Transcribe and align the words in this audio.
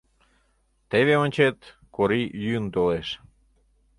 Теве 0.89 1.15
ончет— 1.23 1.57
Кори 1.95 2.21
йӱын 2.43 2.65
толеш. 2.75 3.07